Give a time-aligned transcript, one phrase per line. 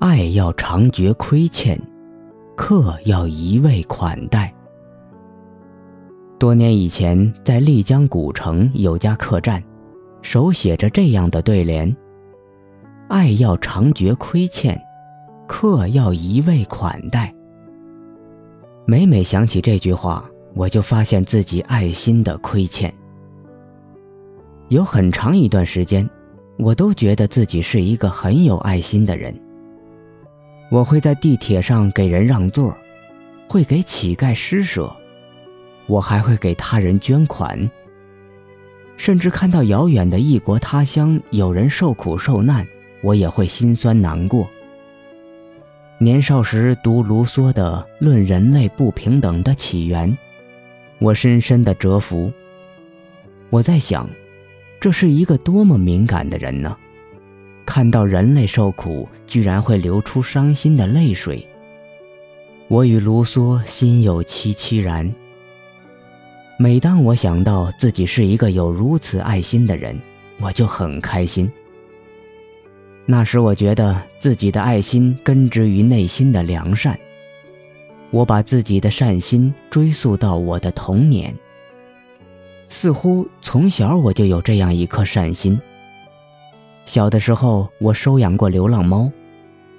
[0.00, 1.78] 爱要常觉亏欠，
[2.56, 4.50] 客要一味款待。
[6.38, 9.62] 多年以前，在丽江古城有家客栈，
[10.22, 11.94] 手写着这样的对联
[13.08, 14.80] ：“爱要常觉亏欠，
[15.46, 17.34] 客要一味款待。”
[18.88, 20.24] 每每想起这句话，
[20.54, 22.90] 我就发现自己爱心的亏欠。
[24.68, 26.08] 有很长一段时间，
[26.58, 29.38] 我都觉得自己是一个很有爱心的人。
[30.70, 32.74] 我会在地铁上给人让座，
[33.48, 34.90] 会给乞丐施舍。
[35.86, 37.68] 我还会给他人捐款，
[38.96, 42.64] 甚至看到遥远的异国他乡有人受苦受难，
[43.02, 44.48] 我也会心酸难过。
[45.98, 50.08] 年少时读卢梭的《论人类不平等的起源》，
[51.00, 52.32] 我深深的折服。
[53.50, 54.08] 我在想，
[54.78, 56.76] 这是一个多么敏感的人呢？
[57.70, 61.46] 看到人类受苦，居然会流出伤心的泪水。
[62.66, 65.08] 我与卢梭心有戚戚然。
[66.58, 69.96] 每当我想到自己是一个有如此爱心的人，
[70.40, 71.48] 我就很开心。
[73.06, 76.98] 那时我觉得自己的爱心根植于内心的良善。
[78.10, 81.32] 我把自己的善心追溯到我的童年。
[82.68, 85.56] 似乎从小我就有这样一颗善心。
[86.90, 89.08] 小的时候，我收养过流浪猫，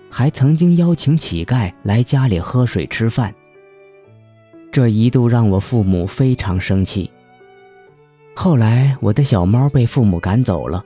[0.10, 3.36] 还曾经邀请乞丐来家里喝水吃饭。
[4.72, 7.12] 这一度让我父母非常生气。
[8.34, 10.86] 后来，我的小猫被父母赶走了，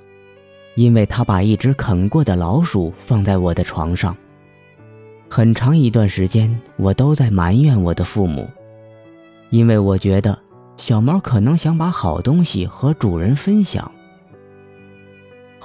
[0.74, 4.18] 因为它把一只啃过的老鼠放在我的床上。
[5.30, 8.50] 很长一段时间，我都在埋怨我的父母，
[9.52, 10.36] 因为我觉得
[10.76, 13.92] 小猫可能想把好东西和主人分享。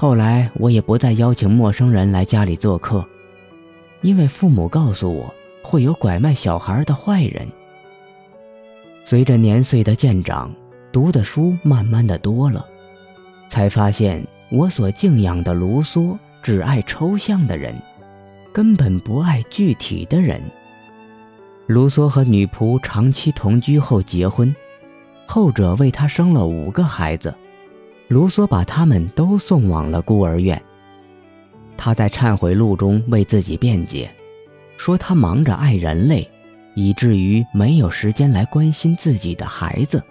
[0.00, 3.04] 后来，我也不再邀请陌生人来家里做客，
[4.00, 7.46] 因为父母告诉我会有拐卖小孩的坏人。
[9.04, 10.50] 随着年岁的渐长，
[10.90, 12.64] 读的书慢慢的多了，
[13.50, 17.74] 才发现我所敬仰的卢梭只爱抽象的人，
[18.54, 20.40] 根本不爱具体的人。
[21.66, 24.56] 卢梭和女仆长期同居后结婚，
[25.26, 27.34] 后者为他生了五个孩子，
[28.10, 30.60] 卢梭把他们都送往了孤儿院。
[31.76, 34.10] 他在忏悔录中为自己辩解，
[34.76, 36.28] 说他忙着爱人类。
[36.76, 40.02] 以至于没有时间来关心自己的孩子。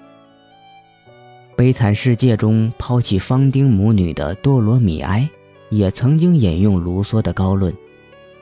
[1.55, 5.27] 悲惨世界中抛弃方丁母女的多罗米埃，
[5.69, 7.73] 也曾经引用卢梭的高论，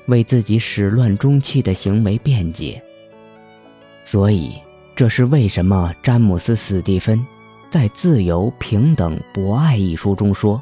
[0.07, 2.81] 为自己始乱终弃的行为辩解。
[4.03, 4.53] 所以，
[4.95, 7.23] 这是为什么詹姆斯·史蒂芬
[7.69, 10.61] 在《自由、平等、博爱》一书中说：“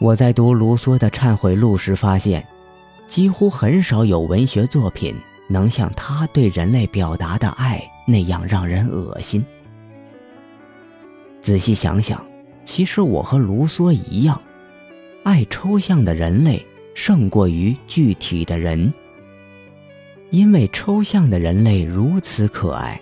[0.00, 2.46] 我在读卢梭的忏悔录时发现，
[3.08, 5.14] 几乎很少有文学作品。”
[5.46, 9.44] 能像他对人类表达的爱那样让人恶心。
[11.42, 12.24] 仔细想想，
[12.64, 14.40] 其实我和卢梭一样，
[15.22, 16.64] 爱抽象的人类
[16.94, 18.90] 胜过于具体的人。
[20.30, 22.98] 因为抽象的人类如此可爱，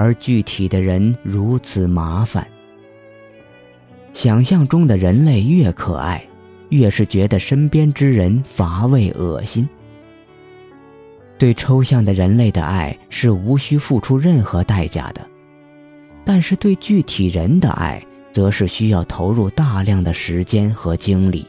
[0.00, 2.46] 而具体的人如此麻烦。
[4.14, 6.24] 想象中的人类越可爱，
[6.70, 9.68] 越是觉得身边之人乏味恶心。
[11.36, 15.20] 对抽象的人类的爱是无需付出任何代价的，
[16.24, 18.02] 但是对具体人的爱，
[18.32, 21.46] 则是需要投入大量的时间和精力。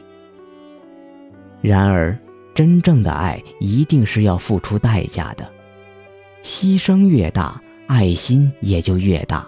[1.62, 2.14] 然而，
[2.54, 5.50] 真正的爱一定是要付出代价的，
[6.42, 7.58] 牺牲越大，
[7.92, 9.46] 爱心也就越大。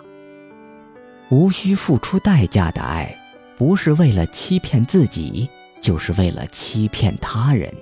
[1.30, 3.16] 无需付出代价的爱，
[3.56, 5.48] 不是为了欺骗自己，
[5.80, 7.72] 就是为了欺骗他人。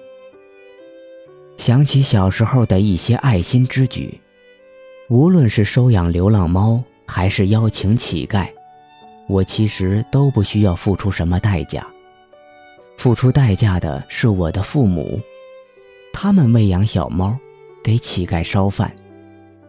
[1.56, 4.20] 想起小时候的一些爱心之举，
[5.08, 8.46] 无论是收养流浪猫，还是邀请乞丐，
[9.26, 11.84] 我其实都不需要付出什么代价。
[12.96, 15.20] 付出代价的是我的父母，
[16.12, 17.36] 他们喂养小猫，
[17.82, 18.94] 给乞丐烧饭，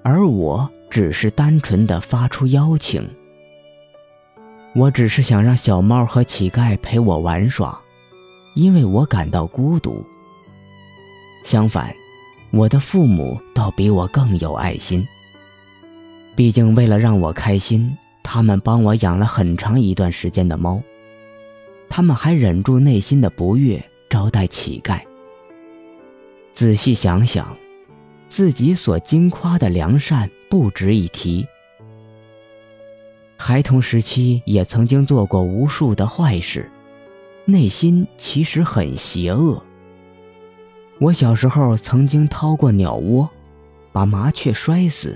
[0.04, 3.04] 而我只是单纯的发出邀请。
[4.76, 7.76] 我只是想让小猫和乞丐陪我玩耍，
[8.54, 10.06] 因为我感到孤独。
[11.44, 11.92] 相反，
[12.52, 15.04] 我的父母倒比我更有爱心。
[16.36, 17.92] 毕竟，为了让我开心，
[18.22, 20.80] 他们帮我养了很长一段时间的猫。
[21.90, 25.02] 他们还忍住内心的不悦，招待乞丐。
[26.54, 27.58] 仔细想想，
[28.36, 31.46] 自己所经夸的良善不值一提。
[33.38, 36.68] 孩童时期也曾经做过无数的坏事，
[37.46, 39.64] 内心其实很邪恶。
[41.00, 43.30] 我小时候曾经掏过鸟窝，
[43.92, 45.16] 把麻雀摔死。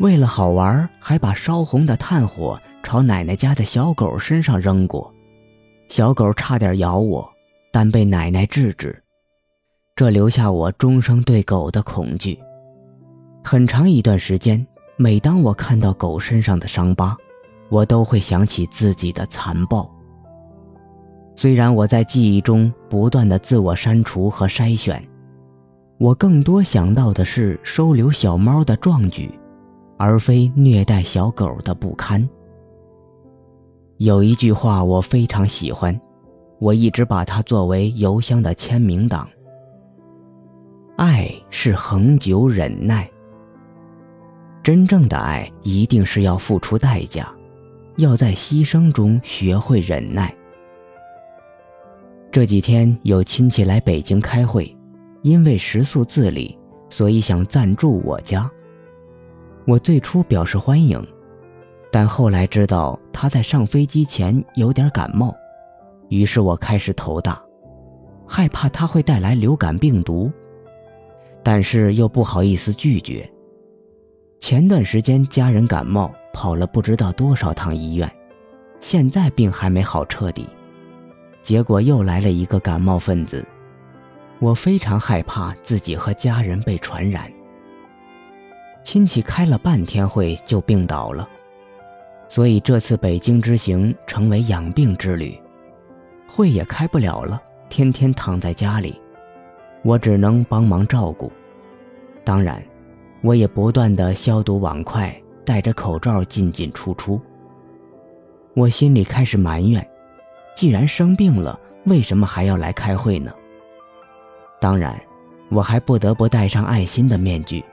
[0.00, 5.14] 为了好玩，还把烧红的炭火朝奶奶家的小狗身上扔过，
[5.88, 7.32] 小狗差点咬我，
[7.70, 9.00] 但被奶奶制止。
[10.00, 12.38] 这留下我终生对狗的恐惧。
[13.44, 14.66] 很长一段时间，
[14.96, 17.14] 每当我看到狗身上的伤疤，
[17.68, 19.86] 我都会想起自己的残暴。
[21.36, 25.06] 虽然我在记忆中不断的自我删除和筛选，
[25.98, 29.30] 我更多想到的是收留小猫的壮举。
[29.98, 32.26] 而非虐待小狗的不堪。
[33.98, 36.00] 有一句话我非常喜欢，
[36.58, 39.28] 我一直把它作为邮箱的签名档。
[41.00, 43.10] 爱是恒久忍耐。
[44.62, 47.26] 真正的爱一定是要付出代价，
[47.96, 50.30] 要在牺牲中学会忍耐。
[52.30, 54.76] 这几天有亲戚来北京开会，
[55.22, 56.54] 因为食宿自理，
[56.90, 58.50] 所以想暂住我家。
[59.66, 61.02] 我最初表示欢迎，
[61.90, 65.34] 但后来知道他在上飞机前有点感冒，
[66.10, 67.42] 于是我开始头大，
[68.28, 70.30] 害怕他会带来流感病毒，
[71.42, 73.28] 但是又不好意思拒绝。
[74.40, 78.10] 前段时间家人感冒，跑了不知道多少趟医院，
[78.80, 80.48] 现在病还没好彻底，
[81.42, 83.44] 结果又来了一个感冒分子，
[84.38, 87.30] 我非常害怕自己和家人被传染。
[88.82, 91.28] 亲戚开了半天会就病倒了，
[92.28, 95.38] 所以这次北京之行成为养病之旅，
[96.26, 98.98] 会也开不了了，天天躺在家里，
[99.82, 101.30] 我只能帮忙照顾。
[102.24, 102.62] 当然，
[103.22, 107.20] 我也不断的消毒碗筷，戴着口罩进进出出。
[108.54, 109.86] 我心里开始埋怨，
[110.54, 113.32] 既然生病了，为什么还要来开会呢？
[114.60, 115.00] 当然，
[115.48, 117.64] 我还不得不戴上爱心的面具。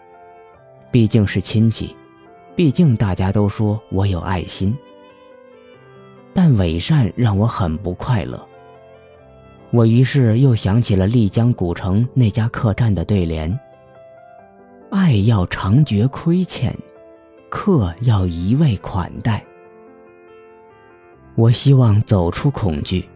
[0.89, 1.94] 毕竟是亲戚，
[2.56, 4.75] 毕竟大家都说我有爱心，
[6.33, 8.48] 但伪善让我很不快乐。
[9.71, 13.59] 我于是又想起了丽江古城那家客栈的对联
[14.89, 16.75] ：“爱要常觉亏欠，
[17.49, 19.43] 客要一味款待。”
[21.35, 23.07] 我希望走出恐惧，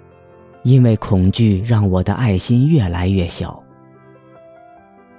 [0.64, 3.62] 因为恐惧让我的爱心越来越小。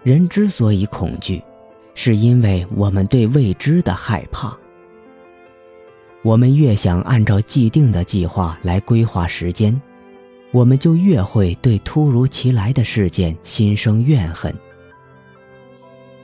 [0.03, 1.43] 人之所以恐惧。
[1.95, 4.57] 是因为我们对未知的害怕。
[6.23, 9.79] 我们越想按照既定的计划来规划时间，
[10.53, 14.55] 我们就越会对突如其来的事件心生怨恨。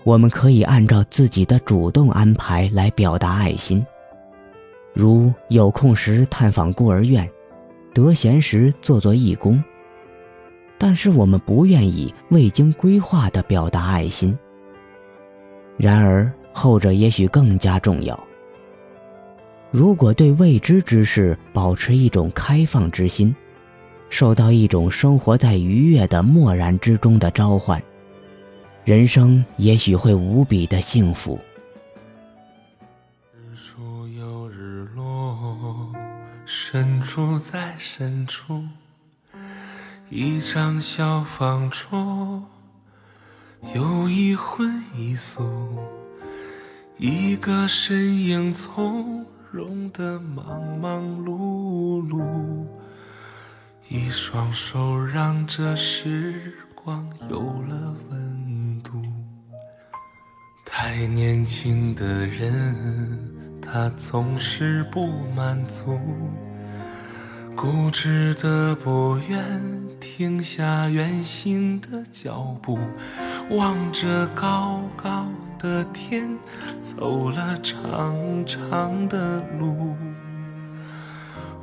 [0.05, 3.85] 我们可以按照自己的主动安排来表达爱心，
[4.93, 7.29] 如有空时探访孤儿院，
[7.93, 9.63] 得闲时做做义工。
[10.79, 14.39] 但是我们不愿意未经规划的表达爱心。
[15.77, 18.19] 然而，后者也许更加重要。
[19.71, 23.35] 如果对未知之事保持一种开放之心，
[24.11, 27.83] 受到一种生活在愉悦的漠然之中的召唤，
[28.85, 31.39] 人生也许会无比的幸福。
[33.33, 35.93] 日出又日落，
[36.45, 38.63] 深处在深处，
[40.11, 42.43] 一张小方桌。
[43.75, 45.43] 有一荤一素，
[46.97, 52.23] 一个身影从容的忙忙碌碌，
[53.91, 59.03] 一双手让这时光有了温度。
[60.63, 62.77] 太年轻的人，
[63.63, 65.99] 他总是不满足，
[67.57, 69.41] 固执的不愿
[69.99, 72.79] 停下远行的脚步。
[73.53, 75.27] 望着高高
[75.59, 76.29] 的天，
[76.83, 78.15] 走了长
[78.45, 79.97] 长的路，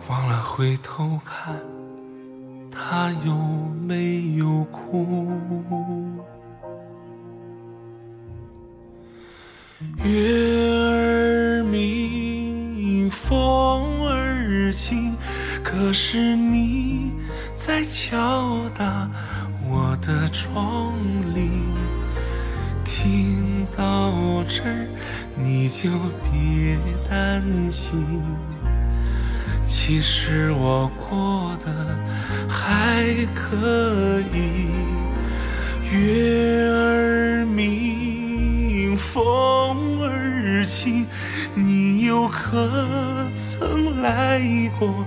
[0.09, 1.55] 忘了回头看，
[2.77, 3.33] 他有
[3.87, 5.07] 没有哭？
[10.03, 15.15] 月儿明，风儿轻，
[15.63, 17.13] 可是你
[17.55, 19.09] 在敲打
[19.69, 20.93] 我的窗
[21.33, 21.49] 棂。
[22.83, 24.87] 听到这儿，
[25.35, 25.89] 你就
[26.23, 26.77] 别
[27.09, 28.21] 担心，
[29.65, 31.97] 其实我过得
[32.47, 34.67] 还可以。
[35.91, 41.05] 月儿明，风儿轻，
[41.53, 44.41] 你又可曾来
[44.79, 45.05] 过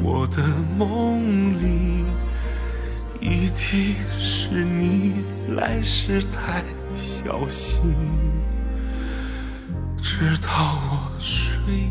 [0.00, 0.42] 我的
[0.76, 2.04] 梦里？
[3.20, 4.64] 一定是。
[4.64, 5.24] 你
[5.56, 6.64] 来时太
[6.96, 7.94] 小心，
[10.00, 11.90] 直到我睡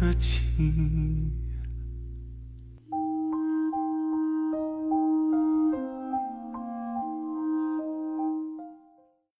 [0.00, 1.49] 的情。